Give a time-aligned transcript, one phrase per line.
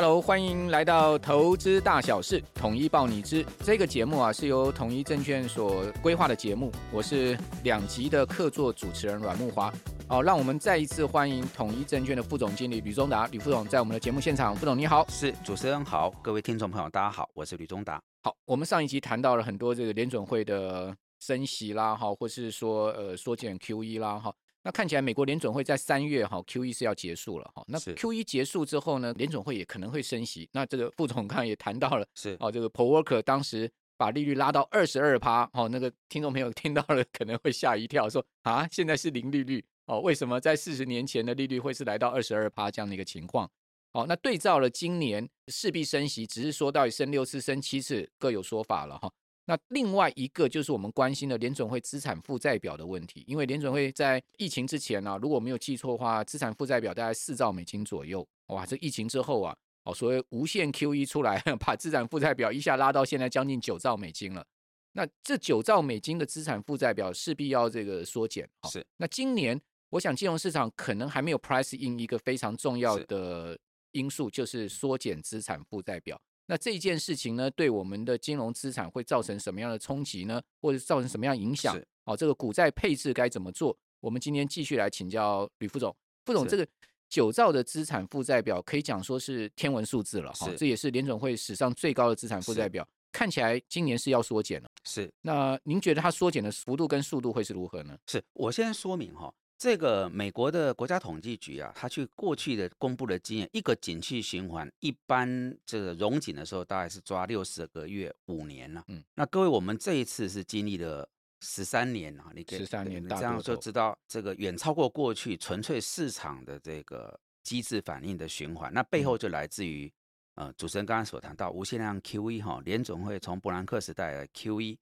[0.00, 3.44] Hello，欢迎来到投资大小事，统一报你知。
[3.64, 6.70] 这个节目啊，是由统一证券所规划的节目。
[6.92, 9.74] 我是两集的客座主持人阮木华。
[10.06, 14.54] 好，让我们再一次欢迎统一证券的副总经理吕忠达，吕副总在我们的节目现场。
[14.54, 18.00] 副总你好，是主持人好，各位听众朋友大家好，我是吕忠达。
[18.22, 24.32] 好，我们上一集谈到了很多这个联准会的升息啦，哈，或是说呃缩减 QE 啦，哈。
[24.68, 30.46] 那看起来美国联准会在三月哈 Q E 是要结束了哈，那 Q E 结束之后呢，联准会也可能会升息。
[30.52, 43.50] 那这个副总刚刚也谈到了，是哦，这个 Paul Walker 当时把利率拉到二十二趴，哦，那个听众朋友听到了可能会吓一跳，说啊，现在是零利率哦，为什么在四十年前的利率会是来到二十二趴这样的一个情况？
[43.92, 49.10] 哦，那对照了今年势必升息，只是说到底升六次、升七次各有说法了哈。
[49.48, 58.28] 那另外一个就是我们关心的联准会资产负债表的问题，因为联准会在疫情之前呢，如果没有记错的话，资产负债表大概四兆美金左右。
[58.48, 64.44] 哇，这疫情之后啊，哦，所谓无限 QE 出来， 把资产负债表一下拉到现在将近九兆美金了。
[64.92, 68.46] 那这九兆美金的资产负债表势必要这个缩减。
[68.70, 68.86] 是。
[68.98, 73.58] 那今年我想金融市场可能还没有 price in 一个非常重要的
[73.92, 76.20] 因素，就是缩减资产负债表。
[76.48, 80.42] 那这件事情呢，对我们的金融资产会造成什么样的冲击呢？
[80.60, 81.78] 或者造成什么样影响？
[82.04, 83.76] 哦，这个股债配置该怎么做？
[84.00, 85.94] 我们今天继续来请教吕副总。
[86.24, 86.66] 副总，这个
[87.08, 92.88] 九兆的资产负债表可以讲说是天文数字了，哈，这也是联总会史上最高的资产负债表。
[93.12, 94.68] 看起来今年是要缩减了。
[94.84, 95.10] 是。
[95.22, 97.96] 那您觉得它缩减的幅度跟速度会是如何呢？
[98.06, 99.32] 是我先说明哈。
[99.58, 108.84] 这个美国的国家统计局啊，他去过去的公布的经验，一个景气循环一般这个融景的时候，大概是抓六十个月五年了。
[108.86, 111.08] 嗯，那各位，我们这一次是经历了
[111.40, 118.72] 十三年啊，你十三年，这样就知道这个远超过过去纯粹市场的这个机制反应的循环。
[118.72, 119.92] 那背后就来自于
[120.34, 124.78] 呃，主持人刚刚所谈到无限量 QE 哈，联总会从伯南克时代的 QE。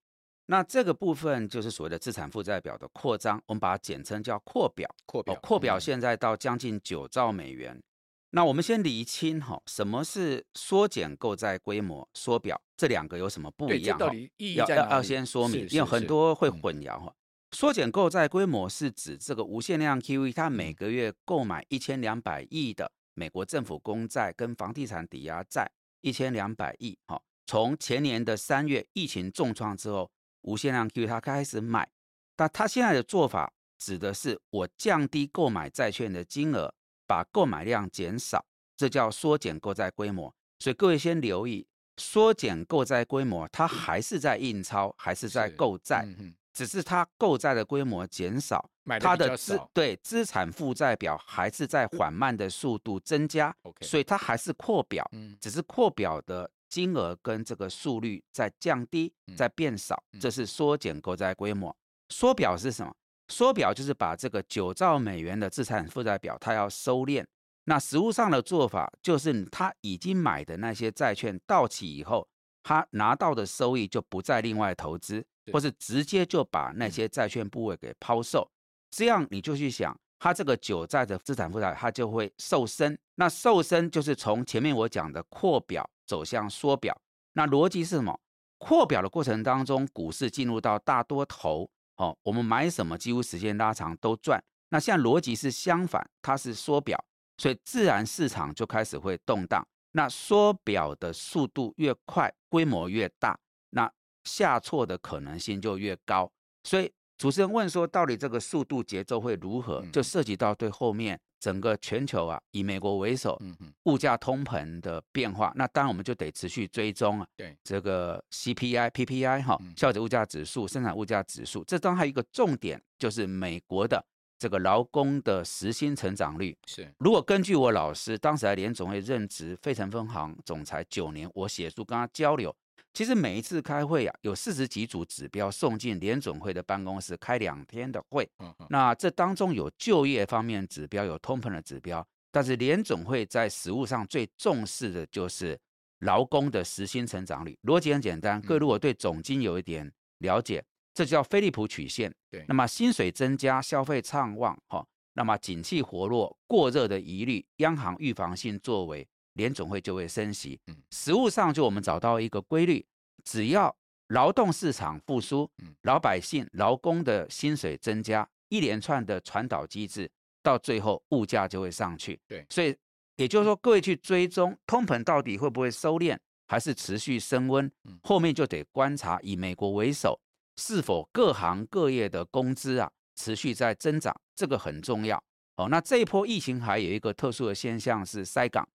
[0.48, 4.88] 那这个部分就是所谓的资产负债表的扩张，我们把它简称叫扩表。
[5.04, 7.82] 扩表，扩表现在到将近九兆美元。
[8.30, 13.98] 那我们先厘清哈，什么是缩减购债规模、缩表，这两个有什么不一样？
[13.98, 17.12] 到底意义在要要先说明，因为很多会混淆哈。
[17.50, 25.68] 缩减购债规模是指这个无限量 QE，它每个月购买一千两百亿的美国政府公债跟房地产抵押债，
[26.02, 26.96] 一千两百亿。
[27.08, 30.08] 哈，从前年的三月疫情重创之后。
[30.46, 31.88] 无限量 QE，他开始买，
[32.36, 36.72] 但他现在的做法指的是我降低购买债券的金额，
[37.06, 38.46] 把购买量减少，
[38.76, 40.32] 这叫缩减购债规模。
[40.60, 46.06] 所以各位先留意，缩减购债规模，它还是在印钞，还是在购债，
[46.52, 48.70] 只是它购债的规模减少，
[49.00, 56.48] 它的资对资产负债表还是在缓慢的速度增加，所以它还是扩表，只是扩表的。
[56.76, 61.74] 金额跟这个速率在降低，在变少，这是缩减购债规模。
[62.10, 62.94] 缩表是什么？
[63.28, 67.24] 缩表就是把这个九兆美元的资产负债表，它要收敛。
[67.64, 72.28] 那实物上的做法就是，他已经买的那些债券到期以后，
[72.62, 78.46] 他拿到的收益就不再另外投资，或是直接就把那些债券部位给抛售。
[78.90, 82.98] 这样你就去想，它这个九债的资产负债，它就会瘦身。
[83.16, 85.88] 那瘦身就是从前面我讲的扩表。
[86.06, 86.96] 走向缩表，
[87.32, 88.16] 那逻辑是什么？
[88.58, 94.40] 扩表的过程当中，股市进入到大多头，哦，我们买什么几乎时间拉长都赚。
[94.68, 96.96] 那现在逻辑是相反，它是缩表，
[97.38, 99.66] 所以自然市场就开始会动荡。
[99.90, 103.36] 那缩表的速度越快，规模越大，
[103.70, 106.30] 那下挫的可能性就越高。
[106.62, 109.84] 所以主持人问说，到底这个速度节奏会如何？
[109.92, 111.18] 就涉及到对后面。
[111.38, 113.40] 整个全球啊，以美国为首，
[113.84, 117.26] 物价通膨的变化，那当然我们就得持续追踪啊。
[117.36, 124.04] 对这个 CPI、PPI 哈，消费者物价指数、生产物价指数，这当然还有一个重点，就是美国的
[124.38, 126.56] 这个劳工的时薪成长率。
[126.66, 132.52] 是，如果根据我老师当时在联总会任职费城分行总裁九年，我写书跟他交流。
[132.96, 138.26] 其实每一次开会啊，有四十几组指标送进联总会的办公室开两天的会。
[138.70, 142.02] 那这当中有就业方面指标，有通膨的指标，
[142.32, 145.60] 但是联总会在实务上最重视的就是
[145.98, 147.54] 劳工的时薪成长率。
[147.64, 150.64] 逻辑很简单，各位如果对总金有一点了解，
[150.94, 152.10] 这叫菲利普曲线。
[152.30, 154.82] 对，那么薪水增加，消费畅旺，哈，
[155.12, 159.06] 那么景气活络，过热的疑虑，央行预防性作为。
[159.36, 160.58] 联总会就会升息。
[160.66, 162.84] 嗯，实物上就我们找到一个规律，
[163.24, 163.74] 只要
[164.08, 170.10] 劳动市场复苏，嗯，老百姓劳工的薪水增加，一连串的传导机制，
[170.42, 172.20] 到最后物价就会上去。
[172.28, 172.76] 对，所以
[173.16, 177.70] 也就是说，各位去追踪通膨到底会不会收敛，还是持续升温，
[178.02, 180.20] 后面就得观察以美国为首，
[180.56, 185.22] 是否各行各业的工资啊持续在增长，这个很重要。
[185.56, 188.68] 哦，那这一波疫情还有一个特殊的现象是塞港，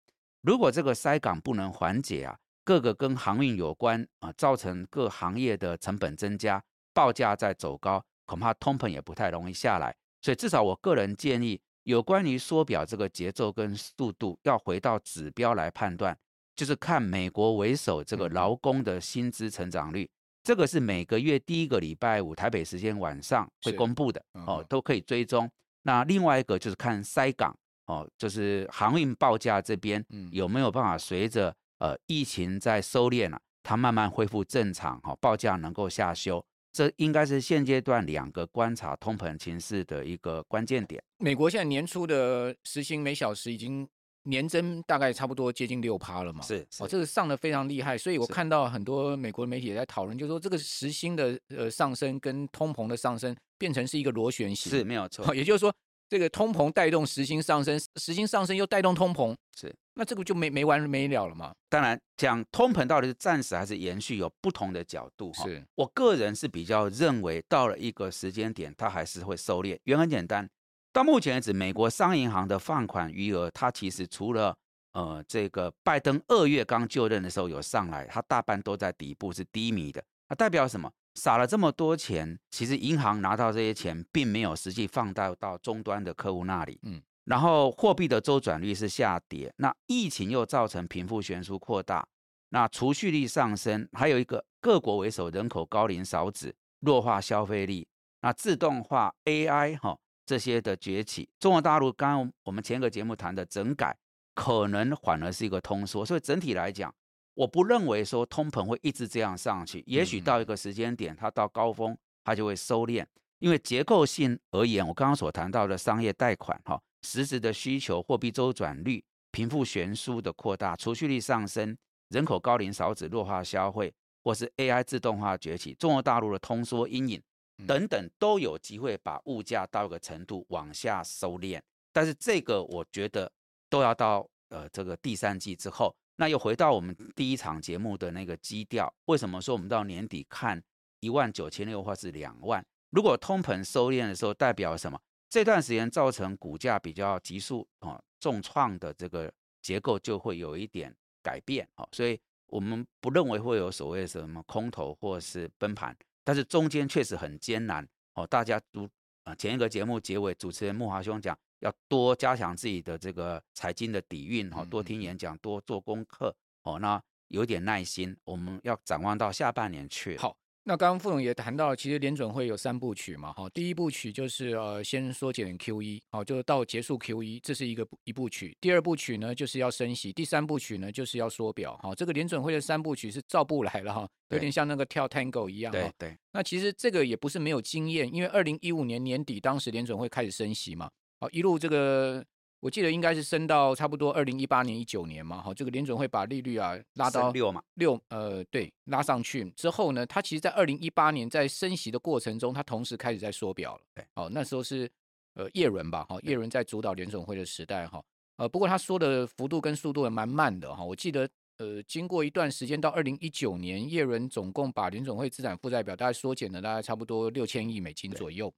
[0.42, 6.62] 如果这个塞港不能缓解啊，各个跟航运有关啊，造成各行业的成本增加，
[6.94, 9.94] 报价在走高，恐怕通膨也不太容易下来。
[10.22, 16.16] 所以至少我个人建议，有关于缩表这个节奏跟速度，要回到指标来判断，
[16.56, 20.08] 就是看美国为首这个劳工的薪资成长率，
[20.42, 25.50] 这个是每个月第一个礼拜五台北时间晚上会公布的哦，都可以追踪。
[25.82, 27.54] 那另外一个就是看塞港
[27.90, 41.02] 哦，就是航运报价这边有没有办法随着呃疫情在收敛了，它慢慢恢复正常哈，报价能够下修，这应该是现阶段两个观察通膨情势的一个关键点。
[41.18, 43.88] 美国现在年初的时薪每小时已经
[44.24, 46.42] 年增大概差不多接近六趴了嘛？
[46.42, 53.36] 是哦，这个上的非常厉害，所以我看到很多美国媒体也在讨论，就是说这个时薪的呃上升跟通膨的上升。
[53.60, 55.34] 变成是一个螺旋形，是没有错。
[55.34, 55.70] 也就是说，
[56.10, 61.54] 这个通膨带动时薪上升，时薪上升又带动通膨，是那这个就没没完没了了嘛？
[61.68, 65.32] 当然，讲通膨到底是暂时还是延续，有不同的角度。
[65.32, 69.78] 是我个人是比较认为，到了一个时间点，它还是会收敛。
[69.84, 70.50] 原因很简单，
[70.92, 74.52] 到目前为止，美国商业银行的放款余额，它其实除了
[74.94, 80.02] 呃这个拜登二月刚就任的时候有上来，它大半都在底部是低迷的。
[80.28, 80.90] 那代表什么？
[81.14, 86.78] 撒了这么多钱，其实银行拿到这些钱，并没有实际放到到终端的客户那里。
[86.82, 92.06] 嗯，然后货币的周转率是下跌，那疫情又造成贫富悬殊扩大，
[92.50, 97.86] 那储蓄率上升，还有一个各国为首人口高龄少子，弱化消费力，
[98.22, 103.96] 那自动化 AI 哈这些的崛起，中国大陆刚刚我们前个节目谈的整改，
[104.34, 106.94] 可能反而是一个通缩，所以整体来讲。
[107.34, 113.06] 我不认为说通膨会一直这样上去，也许到一个时间点，它到高峰，它就会收敛。
[113.38, 121.74] 因为结构性而言，我刚刚所谈到的商业贷款、哈实质的需求、货币周转率、贫富悬殊的扩大、储蓄率上升、
[122.10, 123.90] 人口高龄少子、弱化消费，
[124.22, 127.22] 或是 AI 自动化崛起、中国大陆的通缩阴影
[127.66, 131.58] 等等，都有机会把物价到一个程度往下收敛。
[131.92, 133.32] 但是这个我觉得
[133.70, 135.96] 都要到呃这个第三季之后。
[136.20, 140.62] 那又回到我们第一场节目的那个基调，为什么说我们到年底看
[141.00, 142.62] 一万九千六或是两万？
[142.90, 145.00] 如果通膨收敛的时候，代表什么？
[145.30, 149.32] 这段时间造成股价比较急速啊重创的这个
[149.62, 158.26] 结构就会有一点改变啊，所以我们不认为会有所谓什么空头或是崩盘，但是中间确实很艰难哦。
[158.26, 158.86] 大家都
[159.24, 161.34] 啊前一个节目结尾，主持人木华兄讲。
[161.60, 166.78] 要多加强自己的这个财经的底蕴哈，多听演讲，多做功课哦。
[166.78, 170.16] 那有点耐心，我们要展望到下半年去。
[170.16, 178.56] 好，那刚刚傅总也谈到，其实联准会有三部曲嘛，哈，第一部曲就是呃先缩减 Q E，好，就到结束 Q E，这是一个一部曲。
[178.60, 181.76] 第二部曲呢就是要升息，第三部曲呢就是要缩表。
[181.76, 185.70] 哈，这个联准会的三部曲是照步来了哈，有点像那个跳 Tango 一样。
[185.70, 186.18] 对对。
[186.32, 190.90] 那其实这个也不是没有经验，因为二零一五年年底当时联准会开始升息嘛。
[191.20, 192.24] 好，一路这个，
[192.60, 195.42] 我记得应该是升到差不多二零一八年、一九年嘛。
[195.42, 203.82] 好，这个联准会把利率啊拉到六嘛，六呃，对，拉上去之后呢，它其实在二零一八年在升息的过程中，它同时开始在缩表了。
[203.94, 204.90] 对，哦，那时候是
[205.34, 208.02] 呃叶伦吧，哈，叶伦在主导联准会的时代，哈，
[208.36, 210.82] 呃，不过他说的幅度跟速度也蛮慢的，哈。
[210.82, 211.28] 我记得
[211.58, 218.50] 呃，经过一段时间到二零一九年，叶伦总共把联准会资产负债表大概缩减了大概差不多六千亿美金左右。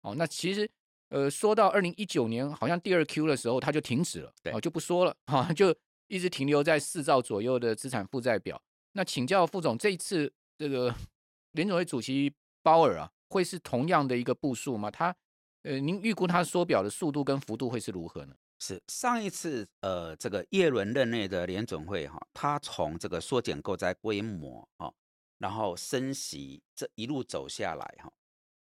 [0.00, 0.66] 哦，那其实。
[1.08, 5.74] 呃，说到二零一九年，好像第二 Q 的时候，它就停止了，哦，就不说了，哈，就
[6.08, 8.60] 一直停留在四兆左右的资产负债表。
[8.92, 10.94] 那请教副总，这一次这个
[11.52, 12.32] 联总会主席
[12.62, 14.90] 鲍尔啊，会是同样的一个步数吗？
[14.90, 15.14] 他，
[15.62, 18.34] 呃，您预估他缩表的速度跟幅度会是如何呢？
[18.58, 24.92] 是上一次，呃，这个耶伦任内的联总会哈，他从这个缩减购债规模哈，
[25.38, 28.10] 然后升息这一路走下来哈。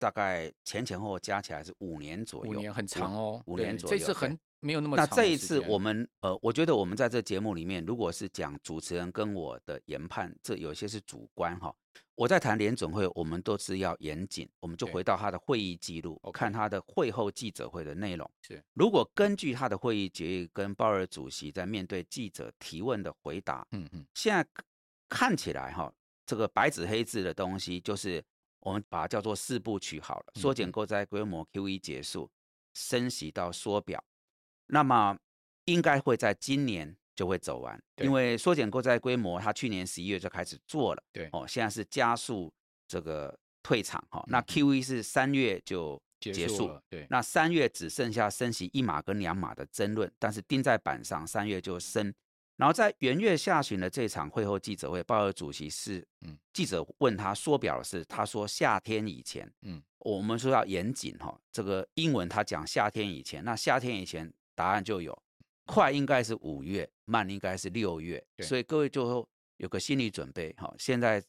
[0.04, 3.98] 大概前前后后加起来是五年左右，五年很长哦，五年左右。
[3.98, 4.98] 这次很没有那么。
[4.98, 11.74] 那这一次我们呃，我觉得我们在这节目里面，如果是讲主持人跟我的研判，这有些是主观哈。
[12.16, 18.30] 我在谈联总会，我们都是要严谨，我们就回到他的会议记录，看他的会后记者会的内容。
[18.42, 24.46] 是，如果根据他的会议决议跟鲍尔主席在面对记者提问的回答，嗯嗯，现在
[25.08, 25.90] 看起来哈，
[26.26, 28.22] 这个白纸黑字的东西就是。
[28.64, 32.30] 我们把它叫做四部曲好了，缩减购债规模 Q E 结束，
[32.74, 34.04] 升息到缩表。
[34.68, 35.18] 那么
[35.66, 42.52] 应该会在今年就会走完，因为缩减购债规模，它去年十一月就开始做了，对哦，现在是加速
[42.88, 44.24] 这个退场哈。
[44.28, 52.14] 那 Q E 是三月就结束了，对，那三月只剩下升息一码跟两码的争论，但是钉在板上，三月就升。
[52.58, 65.18] 然后在元月下旬的这场会后记者会，鲍尔主席是，嗯，记者问他说表的是，他说夏天以前，嗯，我们说要严谨哈，这个英文他讲夏天以前，那夏天以前答案就有。
[65.66, 70.70] 快应该是五月，慢应该是六月，所以各位就有个心理准备哈。
[70.78, 71.24] 现在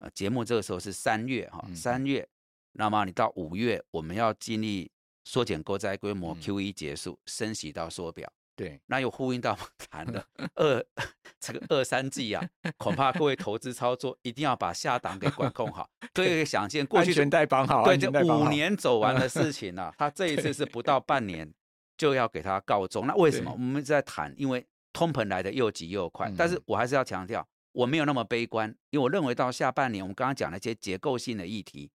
[0.00, 2.28] 呃节目这个时候是三月哈，三月，
[2.72, 4.90] 那么你到五月，我们要经历
[5.24, 9.56] 缩减购债规模，Q E 结束，升息到缩表，对，那又呼应到
[9.88, 10.22] 谈的
[10.56, 10.84] 二
[11.38, 12.44] 这个二三季啊，
[12.76, 15.88] 恐怕各位投资操作一定要把下档给管控好。
[16.12, 21.54] 各位想见过去全带绑好，对，这五年走完的事 情啊，他这一次是不到半年。
[21.96, 24.32] 就要给他告终，那为什么我们在谈？
[24.36, 31.90] 因为通膨来的又急又快，但是我还是要强调，我没有那么悲观，因为我认为到下半年，我们刚刚讲那些结构性的议题，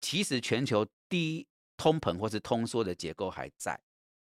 [0.00, 3.80] 其实全球低通膨或是通缩的结构还在，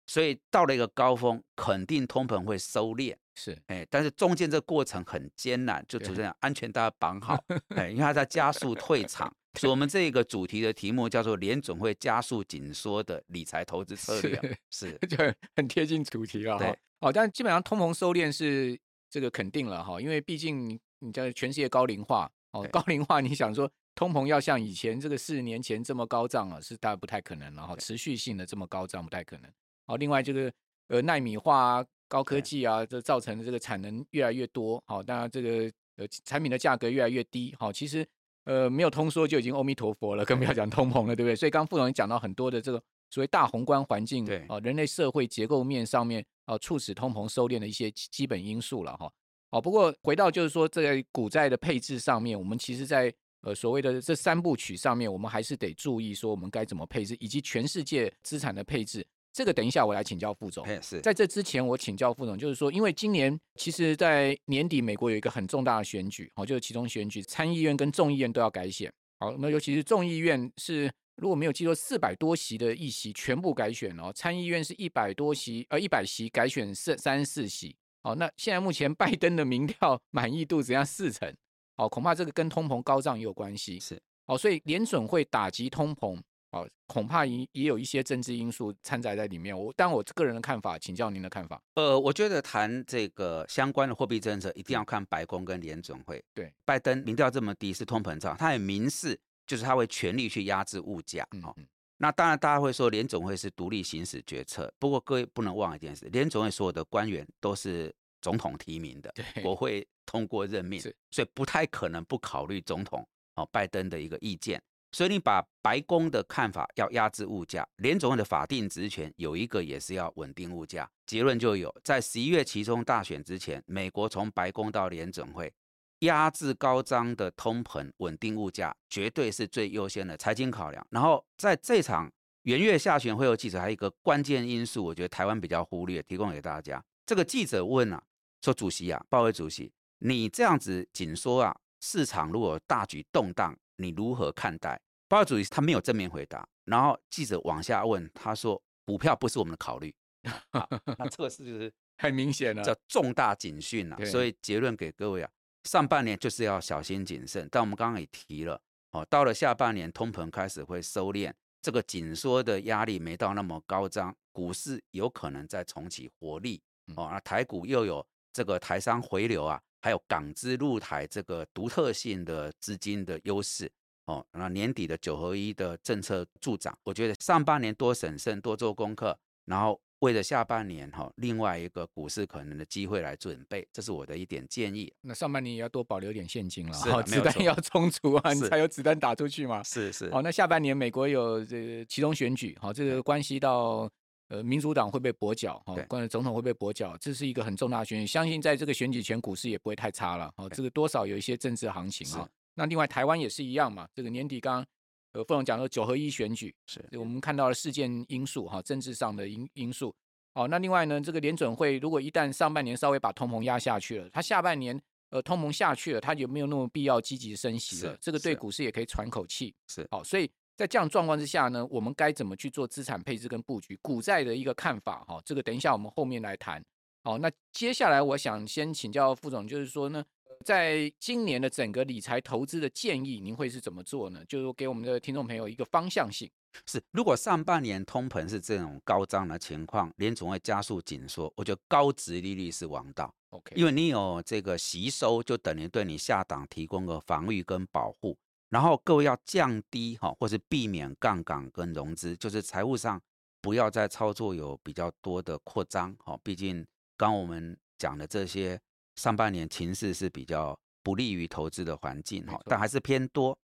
[0.07, 3.15] 所以到了一个高峰，肯定通膨会收敛。
[3.35, 7.37] 是，哎，但是中间这个过程很艰难，就主持人安全大家绑好，
[7.75, 9.31] 哎，因为它在加速退场。
[9.59, 15.17] 所以，我们这个主题的题目叫做“联总会加速紧缩的理财投资策略”，是， 就
[15.55, 16.75] 很贴近主题了哈。
[17.01, 29.51] 好，但基本上通膨收敛是这个肯定了哈，因为毕竟你在全世界高龄化，哦，高龄化，你想说通膨要像以前这个四十年前这么高涨啊，是大概不太可能了哈，持续性的这么高涨不太可能。
[29.87, 30.53] 好，另外这个
[30.89, 38.05] 呃，纳米化啊、高科技啊，这造成的这个产能越来越多，好，当然这个呃产品的价格越来越低，好，其实。
[38.49, 41.35] 呃，没有通缩就已经阿弥陀佛了，更不要讲通膨了，对不对？
[41.35, 49.11] 所以刚副总也讲到很多的这个所谓大宏观环境，对啊，人类社会结构面上面啊，促使通膨收敛的一些基本因素了哈。
[49.51, 59.05] 好，不过回到就是说，在股债的配置上面，我们其实在呃所谓的这三部曲上面，我们还是得注意说我们该怎么配置，以及全世界资产的配置。
[59.37, 60.65] 这个等一下我来请教副总。
[60.81, 68.91] 是在这之前，我请教副总，就是说，因为今年其实，在年底美国有一个很重大的选举，哦，就是其中选举参议院跟众议院都要改选。
[69.19, 74.11] 好，那尤其是众议院是如果没有记错，四百多席的议席全部改选哦。
[74.11, 77.75] 参议院是一百多席，呃，一百席改选四三四席。
[78.01, 80.83] 好，那现在目前拜登的民调满意度怎样？
[80.83, 81.31] 四成。
[81.75, 83.79] 哦，恐怕这个跟通膨高涨也有关系。
[83.79, 84.01] 是。
[84.25, 86.19] 哦，所以联准会打击通膨。
[86.51, 89.57] 哦，恐怕也也有一些政治因素掺杂在里面。
[89.57, 91.61] 我，但我个人的看法，请教您的看法。
[91.75, 96.23] 呃，我觉得谈这个相关的货币政策，一定要看白宫跟联准会。
[96.33, 101.27] 对，拜登民调这么低，是通膨胀，他也明示就是他会全力去压制物价。
[101.43, 101.53] 哦，
[101.97, 110.79] 那当然大家会说联总会是独立行使决策，不过各位不能忘一件事，联总会所有的官员都是总统提名的，国会通过任命，
[111.11, 114.61] 所以不太可能不考虑总统哦拜登的一个意见。
[114.97, 120.89] 所以你把白宫的看法要压制物价，联总会的法定职权有一个也是要稳定物价。
[121.05, 125.53] 结论就有在十一月其中大选之前，美国从白宫到联总会
[125.99, 130.83] 压制高涨的通膨、稳定物价，绝对是最优先的财经考量。
[130.89, 132.11] 然后在这场
[132.41, 136.83] 元月下旬会有记者，还有一个关键因素，我觉得台湾比较忽略，提供给大家。
[137.05, 138.01] 这个记者问啊，
[138.41, 143.55] 说主席啊，鲍威主席，你这样子紧缩啊，市场如果大举动荡。
[143.79, 144.81] 你如何看待？
[145.07, 149.93] 鲍主席他没有正面回答，然后记者往下问，他说：“股票不是我们的考虑。
[150.97, 154.05] ”那这个是就是 很明显了，叫重大警讯了。
[154.05, 155.29] 所以结论给各位啊，
[155.63, 157.47] 上半年就是要小心谨慎。
[157.51, 158.61] 但我们刚刚也提了，
[158.91, 166.61] 哦，到了下半年，通膨开始会收敛，这个紧缩的压力没到那么高涨，股市有可能再重启活力。
[166.95, 169.61] 哦，那台股又有这个台商回流啊。
[169.79, 173.71] 还有港资入台这个独特性的资金的优势
[174.07, 184.93] 哦，那年底的九合一的政策助长，我觉得上半年多审慎多做功课，然后为了下半年哈另外一个股市可能的机会来准备，这是我的一点建议。
[185.01, 189.61] 那上半年也要多保留点现金了，是子弹要充足啊，你才有子弹打出去嘛。
[189.63, 190.09] 是是。
[190.11, 193.89] 好，那下半年美国有这个其中选举，好，这个关系到。
[194.29, 198.05] 呃，民主党会被跛脚哈，关于总统会被跛脚，这是一个很重大的选举。
[198.05, 200.29] 相信在这个选举前，股市也不会太差了。
[200.35, 202.29] 哦，这个多少有一些政治行情哈。
[202.57, 203.87] 那另外台湾也是一样嘛。
[203.95, 204.65] 这个年底刚
[205.13, 209.95] 呃，傅总讲说九合一选举，是我们看到了事件因素哈，政治上的因因素。
[210.33, 214.77] 哦，那另外呢，这个联准会如果一旦上半年稍微把通膨压下去了，它下半年
[215.11, 217.97] 呃通膨下去了，它有没有那么必要积极升息了？
[218.01, 219.55] 这个对股市也可以喘口气。
[219.67, 220.29] 是好，所以。
[220.57, 223.77] 在这样状况之下呢，我们该怎么去做资产配置跟布局？
[223.79, 226.59] 股债的一个看法哈，这个等一下我们后面来谈。
[227.03, 230.03] 好，那接下来我想先请教副总，就是说呢，
[230.43, 234.23] 在今年的整个理财投资的建议，您会是怎么做呢？
[234.25, 236.29] 就是给我们的听众朋友一个方向性。
[236.65, 243.13] 是，如果上半年通膨是这种高涨的情况，联总会加速紧缩，我觉得高值利率是王道。
[243.29, 248.17] OK，因为你有这个吸收，就等于对你下档提供个防御跟保护。
[248.49, 252.99] 然后各位要降低哈，或是避免杠杆跟融资，就是财务上
[253.41, 255.93] 不要再操作有比较多的扩张。
[255.99, 256.65] 哈，毕竟
[256.95, 258.59] 刚我们讲的这些
[258.97, 263.37] 上半年情势是比较不利于投资的环境哈，但还是偏多。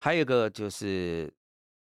[0.00, 1.32] 还有一个就是。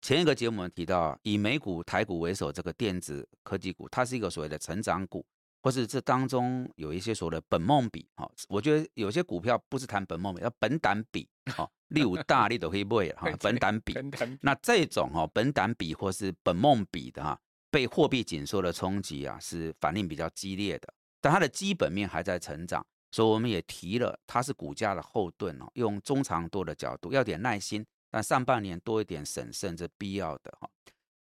[0.07, 5.25] 前一个节目我们提到，以美股、台股为首，这个电子科技股，它是一个所谓的成长股，
[5.63, 8.07] 或是这当中有一些所谓的本梦比。
[8.17, 11.27] 哈，我觉得有些股票不是谈本梦比，要本胆比。
[11.57, 13.95] 哈，例如大力都可以买哈，本胆比。
[14.43, 17.41] 那这种哈本胆比或是本梦比的哈，
[17.71, 20.93] 被货币紧缩的冲击啊，是反应比较激烈的。
[21.19, 25.71] 但它的基本面还在成长，所以我们也提了，它是股价的后盾哦。
[25.75, 27.87] 用中长多的角度，要点耐心。
[28.11, 30.69] 但上半年多一点审慎是必要的哈。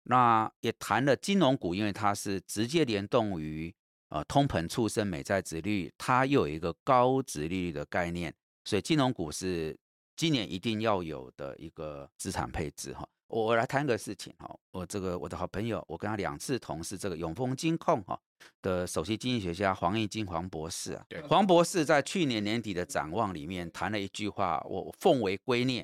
[0.04, 3.74] 那也谈了金融股，因为它是直接联动于
[4.08, 8.34] 呃通膨促生美债值率，它又有一个高值利率的概念，
[8.64, 9.78] 所以金融股是
[10.16, 13.06] 今年一定要有的一个资产配置哈。
[13.32, 18.18] 我来谈个事情哈，我这个我的好朋友，我跟他两次同事，这个永丰金控哈
[18.60, 25.82] 的首席经济学家黄义金黄博士啊，黄博士在去年年底的展望里面谈了一句话，我奉为圭臬。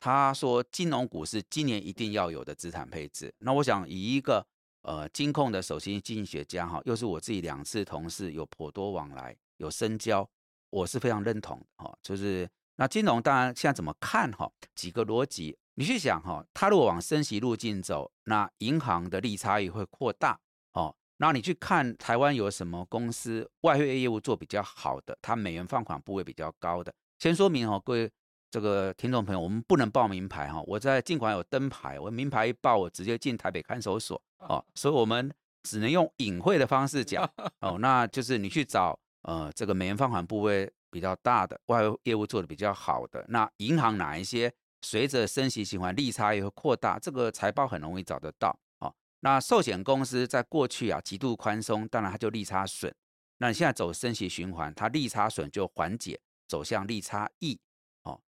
[0.00, 3.32] 他说，金融股是今年一定要有的资产配置。
[3.38, 4.44] 那我想以一个
[4.82, 10.28] 呃金控的首席经济学家哈，又是我自己两次同事有颇多往来，有深交，
[10.70, 11.96] 我是非常认同哈。
[12.02, 14.50] 就是那金融当然现在怎么看哈？
[14.74, 20.36] 几个逻辑，你去想哈，它如果往升息路径走，那银行的利差也会扩大
[20.72, 20.92] 哦。
[21.18, 28.10] 那你去看台湾有什么公司外汇业务做比较好的，它美元放款部位比较高的，先说明哦，各位。
[28.50, 30.62] 这个听众朋友，我们不能报名牌哈。
[30.66, 34.64] 我在尽管有灯牌，我名牌一报，我直接进台北看守所哦。
[34.74, 35.30] 所以，我们
[35.64, 37.76] 只能用隐晦的方式讲哦。
[37.78, 44.50] 那就是你去找呃，这个美元放款部位比较大的，外汇业务做的比较好的，那银行哪一些
[44.82, 48.94] 随着升息循环利差也会扩大，这个财报很容易找得到哦。
[49.20, 52.94] 那寿险公司在过去啊极度宽松，当然它就利差损。
[53.38, 57.58] 那你现在走升息循环，它利差损就缓解，走向利差益。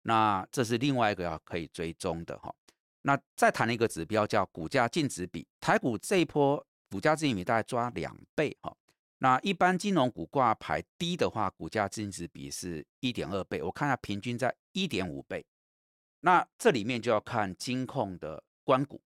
[0.04, 2.54] 那这是另外一个要可以追踪的哈。
[3.02, 8.76] 那再谈一个指标叫股价净值比，台股这一波股价净值比大概抓两倍哈。
[9.20, 15.46] 那一般金融股挂牌低的话，股价净值比是一点二倍，我看下平均在一点五倍。
[16.22, 19.02] 那这里面就要看金控的关股，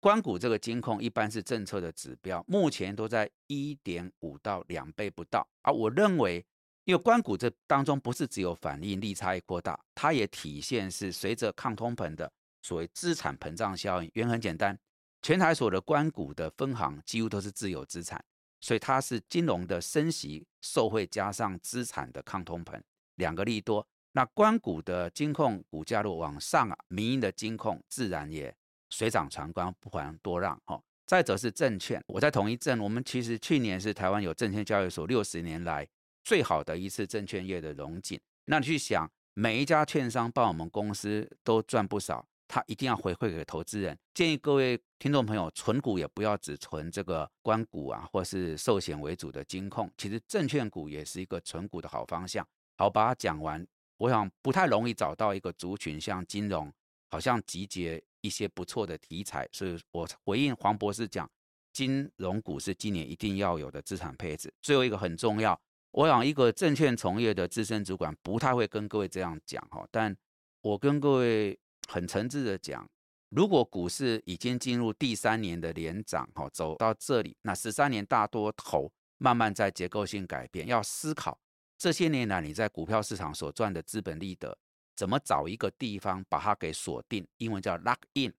[0.00, 5.72] 关股这个金控一般是政策的指标，目前都在一点五到两倍不到啊。
[5.72, 6.44] 我认为。
[6.86, 14.10] 因为关谷这当中不是只有反映利差异扩大，它也体现是随着抗通膨的所谓资产膨胀效应。
[14.12, 14.78] 原因很简单，
[15.22, 18.22] 全台所的关谷的分行几乎都是自有资产，
[18.60, 22.78] 所以它是金融的升息受惠加上资产的抗通膨
[23.14, 23.88] 两个利多。
[24.16, 28.54] 那关谷的金控股价若往上啊，民营的金控自然也
[28.90, 30.80] 水涨船高，不遑多让哈。
[31.04, 35.86] 再者是证券，我在统一证，我们其实去年是台湾有证券交易所六十年来。
[36.22, 43.98] 最好的一次证券业的融景，那你去想，每一家券商帮我们公司都赚不少，他一定要回馈给投资人。
[44.14, 52.46] 建议各位听众朋友，存股也不要只存这个关股啊，或是寿险为主的金控，其实证券股也是一个存股的好方向。
[52.78, 53.66] 好，把它讲完，
[53.98, 56.72] 我想不太容易找到一个族群像金融，
[57.10, 61.30] 好像集结一些不错的题材，所以我回应黄博士讲，
[61.72, 64.52] 金融股是今年一定要有的资产配置。
[64.60, 65.58] 最后一个很重要。
[65.92, 70.16] 我想，一个证券从业的资深主管不太会跟各位这样讲哈，但
[70.60, 72.84] 我跟各位很诚挚的讲，
[73.28, 81.38] 如果股市已经进入第三年的连涨哈，走到这里，那十三年大多头慢慢在结构性改变，要思考
[81.76, 84.56] 这些年来你在股票市场所赚的资本利得，
[84.94, 88.32] 怎么找一个地方把它给锁定，英文叫 lock in。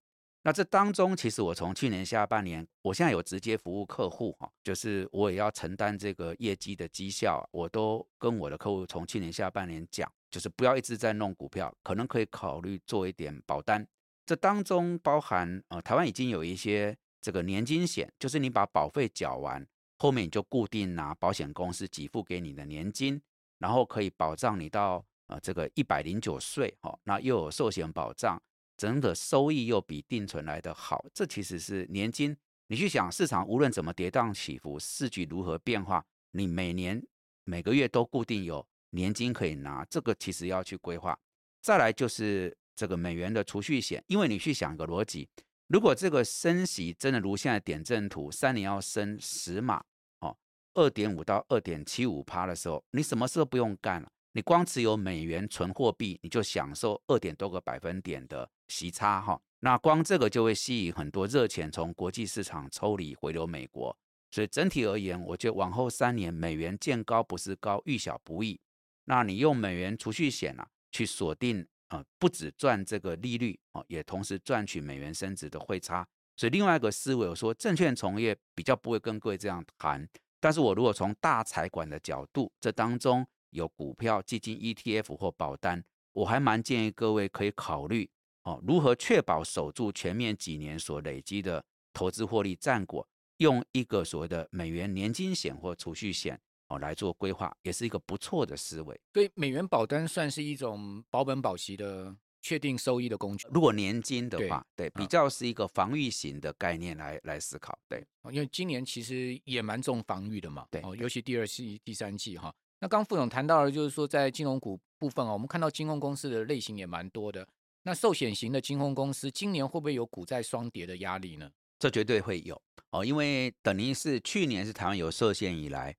[0.43, 13.87] 那这当中，其实我从去年下半年，我现在有直接服务客户哈，就是我也要承担这个业绩的绩效，我都跟我的客户从去年下半年讲，就是不要一直在弄股票，可能可以考虑做一点保单。
[14.23, 19.65] 这当中包含呃，台湾已经有一些这个年金险，就是你把保费缴完，
[19.97, 23.21] 后面你就固定拿保险公司给付给你的年金，
[23.59, 28.41] 然后可以保障你到呃这个一百零九岁哈，那又有寿险保障。
[28.77, 32.35] 整个收益又比定存来的好，这其实是年金。
[32.67, 37.01] 你去想，市场无论怎么跌宕起伏，市局如何变化，你每年
[37.45, 41.17] 每个月都固定有年金可以拿，这个其实要去规划。
[41.61, 45.29] 再来就是这个美元的储蓄险，因为你去想一个逻辑，
[45.67, 49.83] 如果这个升息真的如现在点阵图，三年要升十码，
[50.19, 50.37] 哦，
[50.75, 59.41] 二点五到二点七五趴的时候，你什么事都不用干了，你光持有美元存货币，你就享受二点多个百分点的息差哈。
[59.61, 63.97] 那光这个就会吸引很多热钱从国际市场抽离回流美国。
[64.29, 68.59] 所以整体而言，我觉得往后三年美元见高不是高，遇小不易。
[69.05, 76.07] 那你用美元储蓄险啊，去锁定啊，不止赚这个利率哦，也同时赚取美元升值的汇差。
[76.35, 80.07] 所以另外一个思维，我说证券从业比较不会跟各位这样谈。
[80.39, 88.09] 但是我如果从大财管的角度，这当中有股票、基金、ETF 或保单，我还蛮建议各位可以考虑
[88.43, 93.07] 哦，如何确保守住全面几年所累积的投资获利战果。
[93.39, 98.99] 用一个所谓的美元年金险或储蓄险哦来做规划，也是一个不错的思维。
[99.13, 103.47] 所以美元保单算是一种保本保息的确定收益的工具。
[103.51, 107.77] 如果年金的话，对比较是一个防御型的概念来来思考。
[107.87, 110.67] 对，因为今年其实也蛮重防御的嘛。
[110.69, 112.53] 对，尤其第二季、第三季哈。
[112.79, 117.47] 那刚副总谈到了，就是说在金融股部分哦，我们看到金融公司的类型也蛮多的。
[117.83, 121.49] 那寿险型的金融公司今年会不会有股债双跌的压力呢？
[121.77, 122.59] 这绝对会有
[122.91, 125.95] 哦，因为等于是去年是台湾有设限以来，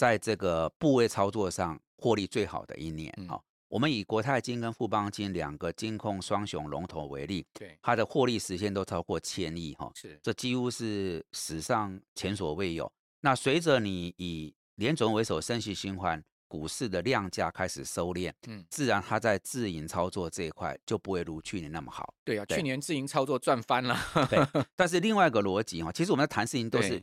[0.00, 3.38] 在这个部位操作上获利最好的一年哦。
[3.68, 12.90] 我们以国泰金跟富邦金两个金控双雄龙头为例，对它的获利实现都超过千亿哈，是这几乎是史上前所未有。
[13.20, 16.24] 那随着你以联总为首升息循环。
[16.50, 22.12] 股市的量价开始收敛，嗯，自然它在自营操作这一块就不会如去年那么好。
[22.24, 23.96] 对啊，去年自营操作赚翻了。
[24.28, 24.36] 对，
[24.74, 27.00] 但是另外一个逻辑哈，其实我们在谈事情都是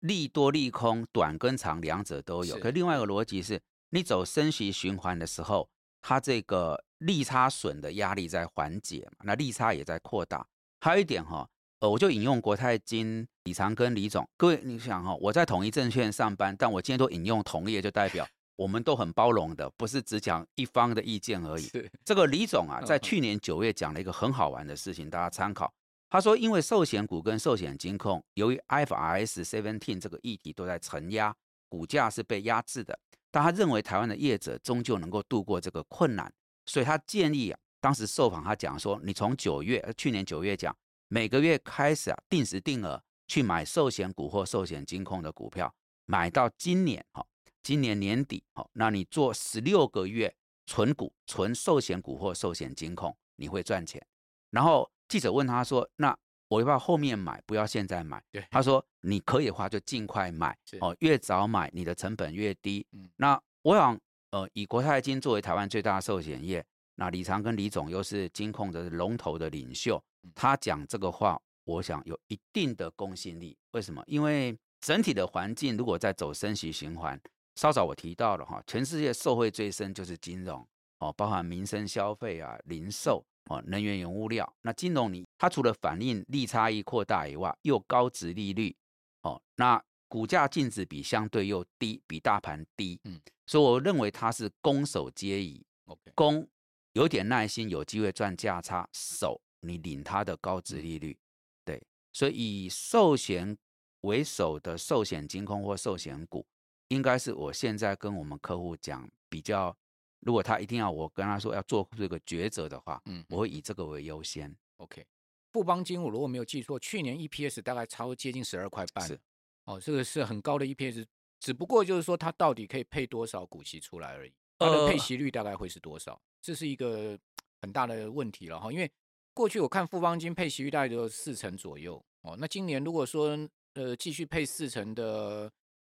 [0.00, 2.56] 利多利空，短跟长两者都有。
[2.58, 5.68] 可另外一个逻辑是，你走升息循环的时候，
[6.00, 10.46] 它这个利差损的压力在缓解嘛，那利差也在扩大。
[10.80, 11.48] 还有一点哈，
[11.80, 18.26] 呃，我就引用国泰金李长庚李总，各位你想哈，我在统一证券上班，但我今天都引用同业，就代表。
[18.58, 21.70] 我们都很包容的，不是只讲一方的意见而已。
[22.04, 25.72] 这个李总啊，在去年九月讲了一个很好玩的事情，大家参考。
[26.10, 31.34] 他说，因为寿险股跟寿险金控，由于 IFRS Seventeen 这个议题都在承压，
[31.68, 32.98] 股价是被压制的。
[33.30, 36.32] 但他认为台湾的业者终究能够度过这个困难，
[36.66, 40.74] 所以他建议啊，当时受访他讲说，你从九月，去年九月讲，
[41.08, 45.74] 每个月开始啊，定时定额去买寿险股或寿险金控的股票，
[46.06, 47.26] 买到今年哈。
[47.62, 54.02] 今年年底，好，那你做十六个月存股、存寿险股或寿险金控，你会赚钱。
[54.48, 56.16] 然后记者问他说：“那
[56.48, 57.42] 我要不要后面买？
[57.46, 63.98] 不要现在买。”对，他说：“你可以的话就尽快买，哦，越早买你的成本越低。”嗯，那我想，
[64.30, 66.64] 呃，以国泰金作为台湾最大的寿险业，
[66.96, 70.02] 那李长跟李总又是金控的龙头的领袖，
[70.34, 73.56] 他讲这个话，我想有一定的公信力。
[73.72, 74.02] 为什么？
[74.06, 77.20] 因为整体的环境如果在走升息循环。
[77.56, 80.64] 稍早我提到了哈，全世界受惠最深就是金融
[81.00, 84.50] 哦，包含民生消费啊、零售哦、能源原物料。
[84.62, 88.74] 那金融你它除了反映利差异扩大以外，又高值利率
[89.22, 95.64] 哦，那股价净值比相对又低，比大盘低，嗯，所以我认为它是攻守皆宜。
[95.86, 96.48] OK，攻
[96.92, 101.18] 有点耐心，有机会赚价差；守你领它的高值利率。
[101.64, 101.82] 对，
[102.12, 103.56] 所以以寿险
[104.02, 106.46] 为首的寿险金控或寿险股。
[106.88, 109.76] 应该是我现在跟我们客户讲比较，
[110.20, 114.54] 如果他一定要我跟他说要做这个抉择的话，嗯，我会以这个为优先。
[114.78, 115.04] OK，
[115.52, 119.18] 富邦金我如果没有记错，去年 EPS 大概超接近十二块半，是
[119.64, 121.04] 哦，这个是很高的 EPS，
[121.40, 127.18] 只不过就是说它到底可以配多少股息出来而已，它的配息率大概会是多少，这是一个
[127.62, 128.72] 很大的问题了哈。
[128.72, 128.90] 因为
[129.32, 133.38] 过去我看富邦金配息率大概有四成左右哦，那今年如果说
[133.74, 135.50] 呃继续配四成的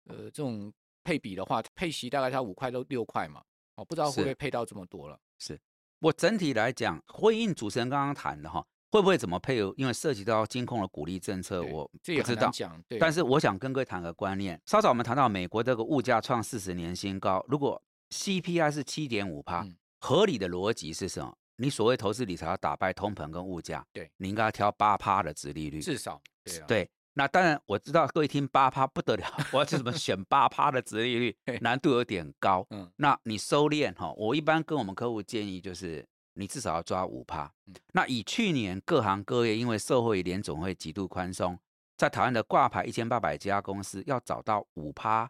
[0.06, 0.72] 呃这种。
[1.04, 3.44] 配比的话，配息大概它五块到六块嘛，
[3.76, 5.20] 哦，不知道会不会配到这么多了。
[5.38, 5.60] 是
[6.00, 9.58] 我整体来讲，回应主持人刚刚谈的哈，会不会怎么配？
[9.78, 12.50] 因为涉及到金控的鼓励政策，我不知道。
[12.52, 14.60] 讲，但是我想跟各位谈个观念。
[14.66, 19.66] 稍早我们谈到美国这个物价创四十年新高，如果 CPI 是七点五帕，
[20.00, 21.38] 合理的逻辑是什么？
[21.58, 26.90] 你所谓投资理财要打败通膨跟物价，对，你应该要挑八趴的值利率，至少对对。
[27.14, 32.66] 那当然，我知道各位听八趴不得了，我要怎么选八趴的值利率，难度有点高。
[32.70, 37.52] 嗯，那你收敛哈，我一般跟我们客户建议就是，你至少要抓五趴。
[37.94, 41.60] 那以去年各行各业因为社会联总会极度宽松，
[41.98, 45.30] 在台湾的挂牌一千八百家公司要找到五趴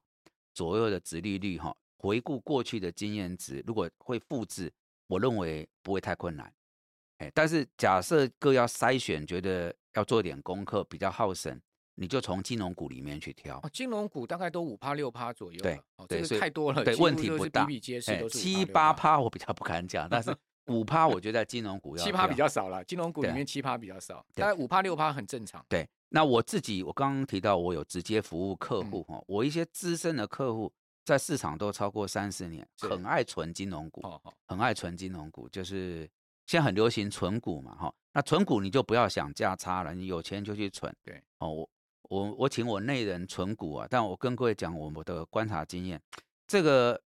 [0.53, 4.71] 左右的值利率哈，回顾过去的经验值，如果会复制，
[5.07, 6.53] 我认为不会太困难。
[7.17, 11.61] 哎，但是假设各要筛选，觉得要做点功课，比较耗神，
[11.95, 13.61] 你就从金融股里面去挑。
[13.71, 15.59] 金融股大概都五趴六趴左右。
[15.61, 17.65] 对，这个太多了，对，问题不大。
[17.65, 20.35] 比比皆是，七八趴我比较不敢讲， 但是
[20.67, 22.03] 五趴我觉得金融股要。
[22.03, 25.65] 七趴比较少了，金融股里面七趴比较少，大概五趴六趴很正常。
[25.67, 30.71] 对，那我自己我刚刚提到我有直接服务客户哈，我一些资深的客户
[31.03, 34.01] 在市场都超过三十年，很爱存金融股，
[34.47, 36.09] 很爱存金融股，就是。
[36.47, 40.93] 现在很流行存股嘛，哈，那存股你就不要想价差了，你有钱就去存。
[41.01, 41.69] 对，哦，我
[42.11, 46.01] 我我请我内人存股啊，但我跟各位讲我们的观察经验，
[46.45, 47.01] 这个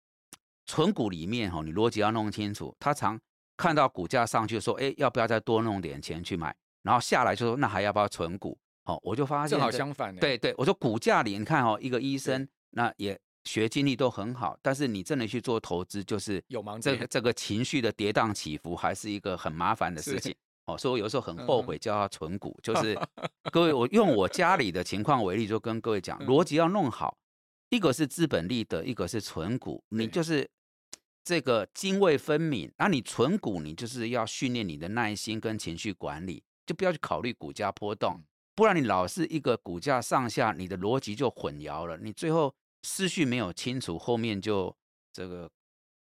[0.64, 3.20] 存股里面哈，你逻辑要弄清楚，他常
[3.54, 8.56] 看到股价上去说，哎，要不要再多弄点钱去买，然后下来就说，那还要不要存股？
[8.84, 10.16] 好，我就发现正好相反。
[10.16, 13.18] 对对，我说股价里你看哦，一个医生那也。
[13.44, 20.34] 学经历都很好，但是你真的去做投资，就是有盲这个这个情绪的跌宕起伏，还是一个很麻烦的事情。
[20.66, 22.58] 哦，所以我有时候很后悔叫他存股。
[22.62, 22.98] 就 是
[23.52, 27.16] 各位，我用我家里的情况为例，就跟各位讲，逻辑要弄好。
[27.70, 29.82] 一个是资本利得，一个是存股。
[29.88, 30.48] 你就是
[31.24, 32.72] 这个泾渭分明。
[32.78, 38.22] 那你存股，你就是要训练你的耐心跟情绪管理，就不要去考虑股价波动，
[38.54, 42.54] 不然你老是一个股价上下，你的逻辑就混淆了，你最后。
[42.86, 44.76] 思绪没有清楚，后面就
[45.10, 45.50] 这个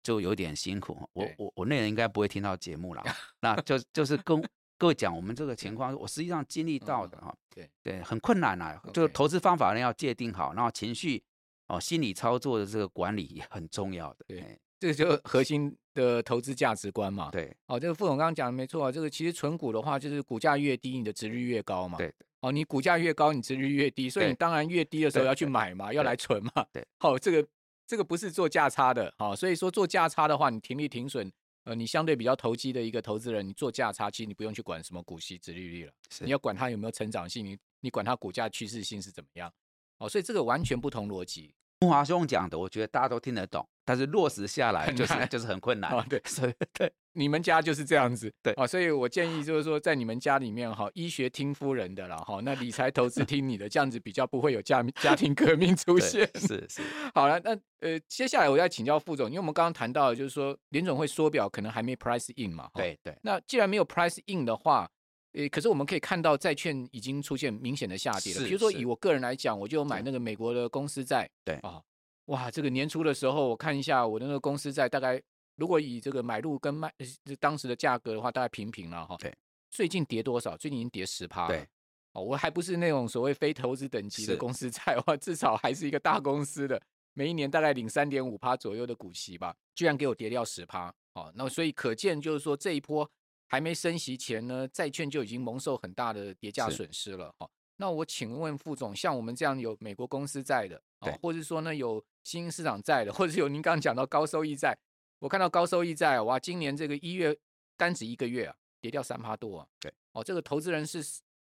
[0.03, 0.97] 就有点辛苦。
[1.13, 3.03] 我我我那人应该不会听到节目了，
[3.41, 4.43] 那就就是跟
[4.77, 7.33] 各位讲我们这个情况，我实际上经历到的哈。
[7.49, 11.23] 对对，很困难啊，就投资方法呢要界定好，然后情绪
[11.67, 14.25] 哦，心理操作的这个管理也很重要的。
[14.27, 17.29] 对，这个就核心的投资价值观嘛。
[17.31, 21.97] 对，哦，这个副总刚刚讲的没错啊，这个其实存股的话，就是股价越低，你的值率越高嘛。
[21.97, 22.13] 对。
[22.41, 26.65] 哦，你股价越高，你值率越低，所以你当然越低的时候要去买嘛，要来存嘛。
[26.73, 27.47] 对，好，这个
[27.85, 31.31] 这个不是做价差的，好，所以说做价差的话，你停利停损，
[31.65, 39.51] 呃，你相对比较投机的一个投资人，你做价差，其实你不用去管什么股息、殖利率了，你要管它有没有成长性，你你管它股价趋势性是怎么样，
[39.97, 41.53] 哦，所以这个完全不同逻辑。
[41.81, 46.05] 木华兄讲的，我觉得大家都听得懂，但是落实下来就是就是很困难啊。
[46.09, 46.91] 对，所以对。
[47.15, 56.27] 你们家就是这样子，对啊，所以我建议就是说，在你们家里面哈，医学听夫人的了哈，那理财投资听你的，这样子比较不会有家 家庭革命出现。
[56.33, 56.81] 是是，
[57.13, 63.15] 好了，那呃，接下来我要请教副总，因为我们刚刚谈到，就是说联总会缩表可能还没 price in 嘛，对对。
[63.21, 64.89] 那既然没有 price in 的话，
[65.33, 68.43] 呃，可是我们可以看到债券已经出现明显的下跌了。
[68.43, 71.79] 比如说以我个人来讲，我就买那个美国的公司债，对啊，
[72.25, 75.21] 哇，这个年初的时候我看一下我的那个公司在大概。
[75.55, 76.91] 如果以这个买入跟卖
[77.39, 79.15] 当时的价格的话，大概平平了哈。
[79.19, 79.31] 对，
[79.69, 80.57] 最近跌多少？
[80.57, 81.49] 最近已经跌十趴了。
[81.49, 81.67] 对，
[82.13, 86.81] 哦，我还不是那种所谓非投资等级的公司债，话至少还是一个大公司的，
[87.13, 90.91] 每一年大概领三点五趴左右的股息吧，居然给我跌掉十趴。
[91.13, 93.07] 哦，那所以可见就是说这一波
[93.47, 97.31] 还没升息前呢，债券就已经蒙受很大的跌价损失了。
[97.37, 97.47] 哈，
[97.83, 104.73] 那我请问副总，像我们这样有美国公司在的，对，或者说呢有新兴市场在的， 或者有您刚刚讲到高收益债。
[105.19, 107.37] 我看到高收益债哇，今年这个一月
[107.75, 109.67] 单指一个月啊，跌掉三趴多啊。
[109.81, 111.03] 对，哦，这个投资人是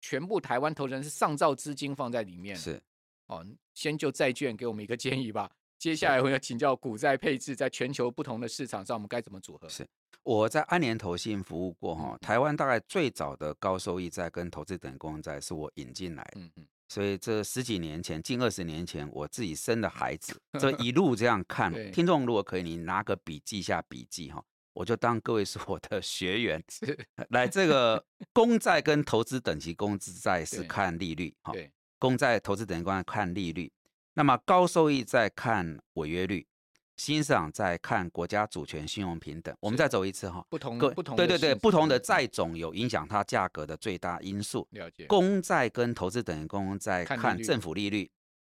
[0.01, 2.55] 全部台湾投资人是上兆资金放在里面。
[2.55, 2.81] 是，
[3.27, 5.51] 哦，先就债券给我们一个建议吧。
[5.77, 9.67] 接下来我要请教股债配置，在全球不同的市场上，我们该怎么组合？
[9.69, 9.88] 是，
[10.23, 16.27] 我在安联投信服务过哈，台湾大概最早的高收益债跟投资等公债是我引进来。
[16.35, 16.67] 嗯嗯。
[16.88, 21.73] 所以这十几年前，近二十年前，我自己生的孩子，这 一路这样看。
[21.91, 26.63] 听众如果可以，你拿个笔记下笔记哈，我就当各位是我的学员。
[27.31, 31.51] 来，这个公债跟投资等级公资债是看利率哈，
[31.97, 33.73] 公债投资等级公债看利率，
[34.15, 36.45] 那么高收益债看违约率。
[36.97, 39.54] 欣赏在看国家主权、信用平等。
[39.60, 44.65] 我们再走一次哈，不同不同对对对，不同的债种有影响它价格的最大因素。
[44.71, 45.06] 了解。
[45.08, 48.10] 公债跟投资等于公债看政府利率，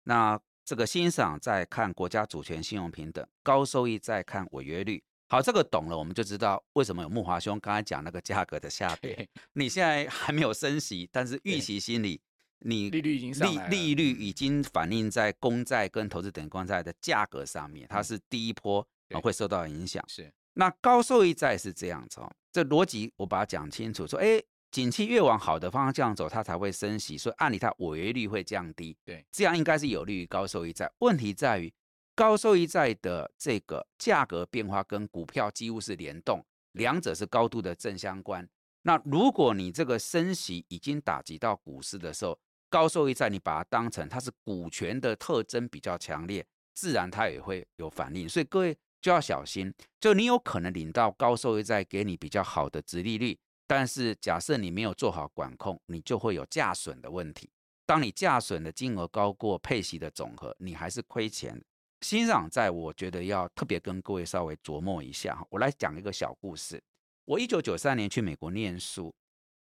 [0.05, 5.03] 那这个欣赏在看国家主权、信用平等，高收益在看违约率。
[5.29, 9.29] 好，这个懂了，我们就知道为什么有木华兄刚才讲那个价格的下跌。
[9.53, 12.19] 你现在还没有升息，但是预期心理。
[12.63, 18.87] 你利率已经上利利率已经反映在公债跟投资等公债的价格上面，它是第一波
[19.21, 20.03] 会受到影响。
[20.07, 28.95] 是，那高收益债是这样子哦，这逻辑我把它讲清楚，说，哎，景气越往好的方向走，它才会升息，所以按理它违约率会降低。
[29.03, 30.91] 对，这样应该是有利于高收益债。
[30.99, 31.73] 问题在于，
[32.13, 38.47] 高收益债的这个价格变化跟股票几乎是联动，两者是高度的正相关。
[38.83, 42.37] 那如果你这个升息已经打击到股市的时候，
[42.71, 48.27] 高收益债，你把它当成它是股权的特征比较强烈，自然它也会有反应。
[48.27, 57.49] 所以各位就要小心，就你有可能领到高收益债，给你比较好的殖利率，但是假设你没有做好管控，你就会有价损的问题。
[57.85, 61.61] 当你价损的金额高过配息的总和，你还是亏钱。
[61.99, 65.45] 欣赏债，我觉得要特别跟各位稍微琢磨一下。
[65.49, 66.81] 我来讲一个小故事。
[67.25, 69.13] 我一九九三年去美国念书。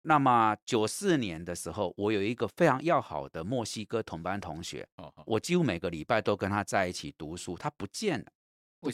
[0.07, 4.87] 那么九四年的时候，我有一个非常要好的墨西哥同班同学，
[5.25, 8.25] 我几乎每个礼拜都跟他在一起读书，他不见了，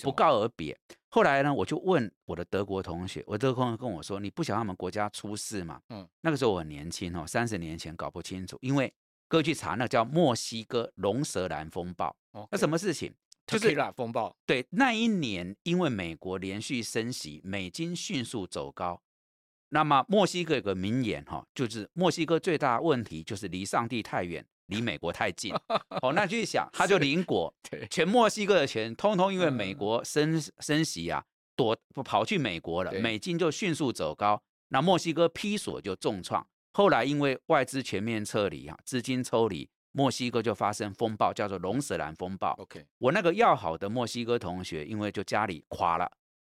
[0.02, 0.78] 不告而别。
[1.10, 8.94] 后来呢，我就问我的德国同学，我德国同学跟我说：“你不想他们国家出事吗？”嗯，那个时候我很年轻哦，三十年前搞不清楚，因为
[9.28, 12.16] 各位去查，那叫墨西哥龙舌兰风暴。
[12.50, 13.14] 那什么事情？
[13.46, 14.34] 就是风暴。
[14.46, 19.02] 对，那一年因为美国连续升息，美金迅速走高。
[19.74, 25.54] 那么墨西哥有个名言哈，就是墨西哥最大的问题就是离上帝太远，离美国太近。
[26.04, 27.54] 哦，那去想，他就邻国，
[27.90, 31.24] 全墨西哥的钱通通因为美国升升息啊，
[31.56, 36.46] 躲跑去美国了，美金就迅速走高，那墨西哥批索就重创。
[36.74, 42.52] 后来因为外资全面撤离啊，资金抽离，墨西哥就发生风暴，叫做龙舌兰风暴。
[42.56, 46.12] OK，我那个要好的墨西哥同学，因为就家里垮了，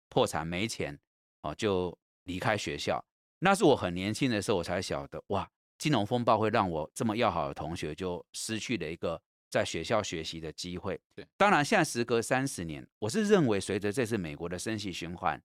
[0.10, 1.00] 破产没钱，
[1.44, 1.96] 哦就。
[2.26, 3.04] 离开学校，
[3.40, 11.00] 那是我很年轻的时候，我才晓得哇，金融风暴会让我这么要好的同学就失去了一个在学校学习的机会。
[11.16, 15.42] 对，当然现在时隔三十年，我是认为随着这次美国的升息循环，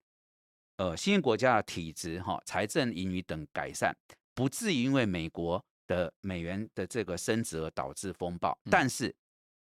[0.76, 3.94] 呃，新兴国家的体制哈、财政盈余等改善，
[4.34, 9.14] 不至于因为美国的美元的这个升值而导致风暴，但是。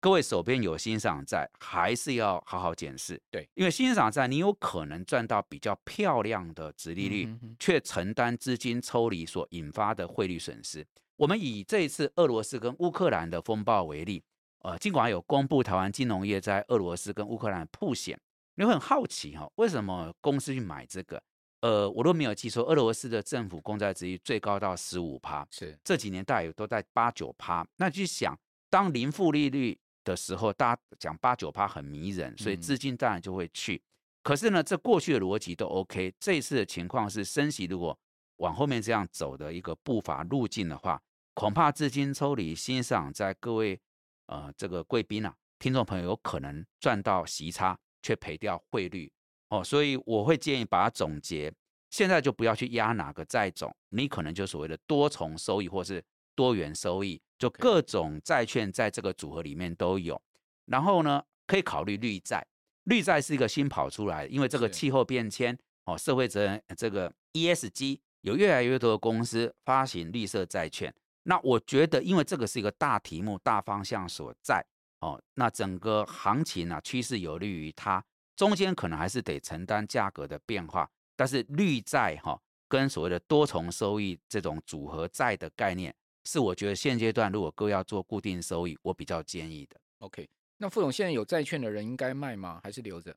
[0.06, 3.20] 各位手边有欣赏债，还是要好好检视。
[3.32, 10.86] 对，因为欣赏债你有可能赚到比较漂亮的值利率，却承担资金抽离所引发的汇率损失。
[11.16, 14.24] 我们以这一次俄罗斯跟乌克兰的风暴为例，
[14.60, 18.16] 呃，尽管有公布台湾金融业在俄罗斯跟乌克兰铺险，
[18.58, 21.20] 你会很好奇哈，为什么公司去买这个？
[21.62, 27.68] 呃，我都没有记错，俄罗斯的政府公债值率最高到十五趴，是这几年大约都在八九趴。
[27.78, 28.38] 那去想，
[28.70, 29.76] 当零负利率。
[30.06, 33.82] 的时候，大家讲八九趴很迷人，所以资金当然就会去。
[34.24, 36.14] 可是呢，这过去的逻辑都 OK。
[36.20, 37.98] 这一次的情况是升息，如果
[38.38, 41.02] 往后面这样走的一个步伐路径的话，
[41.34, 43.80] 恐怕资金抽离欣赏在各位
[44.28, 49.12] 呃这个贵宾啊、听众朋友有可能赚到息差，却赔掉汇率
[49.50, 49.64] 哦。
[49.64, 51.54] 所以我会建议把它总结，
[51.90, 57.22] 现在就不要去压哪个债种，你可能就所谓的多重收益或是多元收益。
[57.38, 60.22] 就各种债券在这个组合里面都有，
[60.66, 62.46] 然后呢，可以考虑绿债。
[62.86, 70.94] 绿债是一个新跑出来，因为这个气候变迁哦，社会责任这个 ESG 有越来越多的公司发行绿色债券。
[71.24, 74.64] 那我觉得，因为这个是一个大题目、大方向所在
[75.00, 78.04] 哦，那整个行情啊趋势有利于它，
[78.36, 80.88] 中间可能还是得承担价格的变化。
[81.16, 85.96] 但是绿债哈，跟所谓的多重收益这种组合债的概念。
[86.26, 89.80] 是我觉得现阶段如果各位要做固定收益，我比较建议的。
[90.00, 92.60] OK，那副总现在有债券的人应该卖吗？
[92.64, 93.16] 还是留着？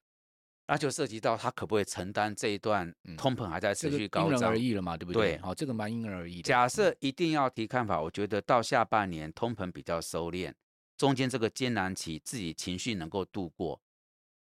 [0.66, 5.36] 那就涉及到他可不可以承担这一段通膨还在持续高涨，因人而异了嘛，对不对？
[5.36, 6.42] 对，好，这个蛮因人而异的。
[6.42, 10.52] 假设一定要提看法，我觉得到下半年通膨比较收敛，
[10.98, 13.80] 中间这个艰难期自己情绪能够度过，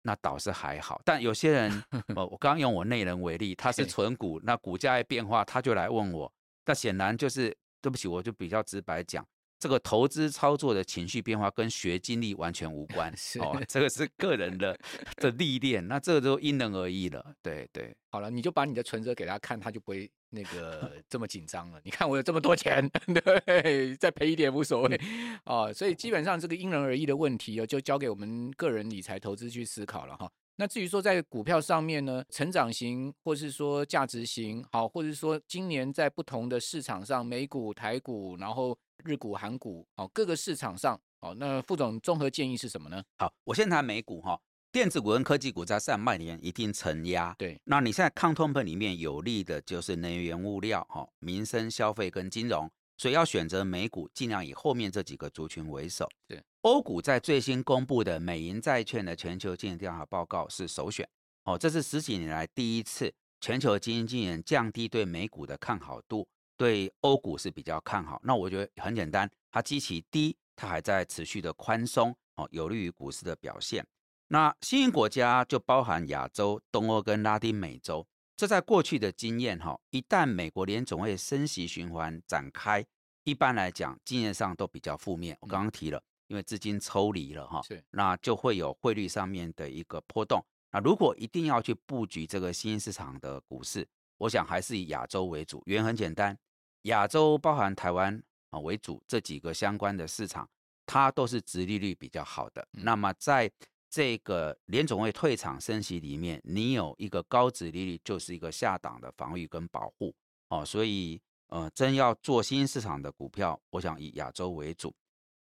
[0.03, 1.03] 那倒是还好。
[1.05, 6.33] 但有些人， 呃，我刚刚用我内人为例，他是存股，那股价一变化，他就来问我，
[6.65, 7.57] 那显然就是。
[7.83, 9.27] 对不起，我就比较直白讲，
[9.59, 14.79] 这个投资操作的情绪变化跟学经历完全无关， 哦，这个是个人的
[15.17, 17.35] 的历练，那这个都因人而异了。
[17.43, 21.81] 对对，好了，你就把你的存折给他看，他就不会那个这么紧张了。
[21.83, 25.01] 你看我有这么多钱， 对，再赔一点无所谓
[25.45, 25.73] 哦。
[25.73, 30.31] 所以基 本上这个因人而异的问题哦，就交给我们个人理财投资去思考了哈。
[30.57, 43.03] 那至于说在股票上面呢，成长型或是说价值型，好，或者说今年在不同的市场上，美股、台股，然后日股、韩股，好，各个市场上，好，那副总综合建议是什么呢？
[43.19, 44.39] 好，我先谈美股哈，
[44.71, 52.71] 电子股跟科技股在上半年一定承压，对，那你现在抗通膨里面有利的就是能源物料哈，民生消费跟金融。
[53.03, 56.09] 所以要选择美股，尽量以后面这几个族群为首。
[56.29, 61.05] 对，欧股在最新公布的美银债券的全球经营调查报告是首选。
[61.43, 66.25] 哦，这是十几年来第一次全球基金经理人降低对美股的看好度，
[66.57, 68.21] 对欧股是比较看好。
[68.23, 73.85] 那我觉得很简单，它基期低，它还在持续的宽松，哦，有利于股市的表现。
[74.29, 78.07] 那新兴国家就包含亚洲、东欧跟拉丁美洲。
[78.37, 82.85] 这在过去的经验哈，一旦美国联总会升息循环展开，
[83.25, 85.37] 一般来讲经验上都比较负面。
[85.41, 90.45] 我刚刚提了，因为资金抽离了哈，是，那就会有汇率上面的一个波动。
[90.73, 96.37] 那如果一定要去布局这个新兴市场的股市，我想还是以亚洲为主，原因很简单，
[96.83, 98.21] 亚洲包含台湾
[98.51, 100.49] 啊为主，这几个相关的市场，
[100.87, 102.67] 它都是殖利率比较好的。
[102.71, 103.51] 那么在
[103.93, 110.15] 这个联总会退场升息里面，你有一个高值利率，就是一个下档的防御跟保护
[110.49, 110.65] 哦。
[110.65, 114.95] 所以呃，真要做新兴市场的股票，我想以亚洲为主。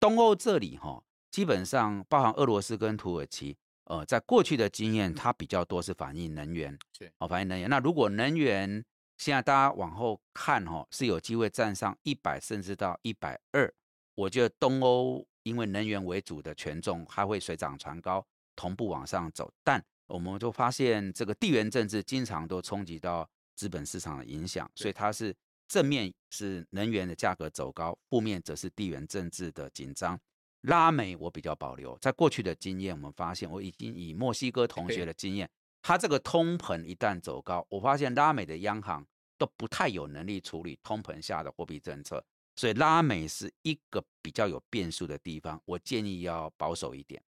[0.01, 7.69] 东欧这里哈，基本上包含俄罗斯跟土耳其，呃，在过去的经验，它比较多是反映能源，是哦，反映能源。
[7.69, 8.83] 那如果能源
[9.19, 13.71] 现在大家往后看哈，是有机会站上一百，甚至到一百二，
[14.15, 18.27] 我觉得东欧因为能源为主的权重，还会水涨船高。
[18.59, 25.33] 同步往上走，但我们就发现这个地缘政治经常都冲击到资本市场的影响，所以它是
[25.69, 30.19] 正面是能源的价格走高，负面则是地缘政治的紧张。
[30.63, 35.49] 拉美我比较保留，在过去的经验，我们发现我已经以墨西哥同学的经验，
[35.81, 39.07] 他这个通膨一旦走高，我发现拉美的央行
[39.39, 42.25] 都不太有能力处理通膨下的货币政策，
[42.57, 47.23] 所以拉美是一个比较有变数的地方，我建议要保守一点。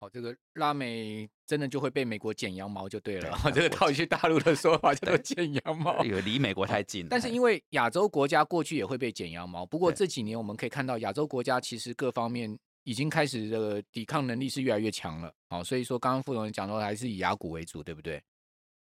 [0.00, 3.38] 哦，这个拉美真的就会被美国剪羊毛就对了。
[3.54, 7.06] 这个套一句大陆的说法叫做剪羊毛，因为离美国太近。
[7.10, 15.30] 但是因为亚洲国家过去也会被剪羊毛，不过这几年我们可以看到亚洲国家其实各方面已经开始的抵抗能力是越来越强了。
[15.50, 18.22] 好，所以说刚刚副总讲到还是以雅股为主，对不对？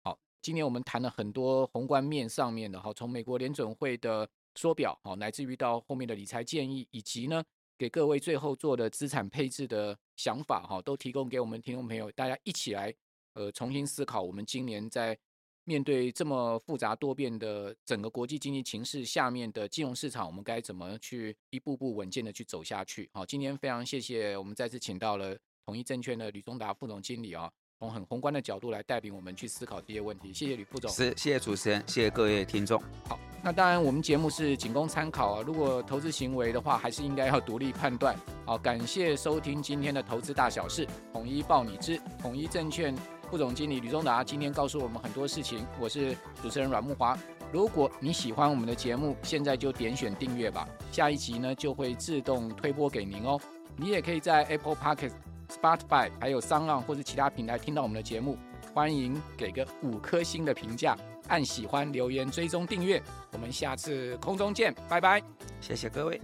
[0.05, 7.43] 好，今年我们谈了很多宏观面上面的，好，从美国联准会的缩表，好，乃至于到后面的理财建议，以及呢。
[7.81, 12.95] 给各位最后做的资产配置的想法哈，都提供给我们听众朋友，大家一起来
[13.33, 15.19] 呃重新思考，我们今年在
[15.65, 23.09] 面对这么复杂多变的整个国际经济形势下面的金融市场，我们该怎么去一步步稳健的去走下去？
[23.15, 27.51] 好，今天非常谢谢我们再次请到了统一证券的吕宗达副总经理啊。
[27.79, 30.91] 从很宏观的角度来带领我们去思考这些问题，谢谢吕副总。
[30.91, 32.79] 是，谢谢主持人，谢谢各位听众。
[33.07, 38.15] 好，那当然我们节目是仅供参考啊，如果投资行为的话，还是应该要独立判断。
[38.45, 42.95] 好，感谢收听今天的投资大小事，统一报你知，统一证券
[43.31, 45.67] 副总经理吕宗达今天告诉我们很多事情。
[45.81, 47.19] 我是主持人阮木华，
[47.51, 53.41] 如果你喜欢我们的节目，现在就点选订阅吧，下一集呢就会自动推播给您哦。
[53.75, 55.15] 你也可以在 Apple Podcast。
[55.51, 58.39] Spotify 还有商浪或者其他平台听到我们的节目，
[58.73, 60.97] 欢迎给个五颗星的评价，
[61.31, 63.03] 按喜欢留言追踪订阅，
[63.33, 65.23] 我们下次空中见，拜拜，
[65.61, 66.21] 谢谢各位。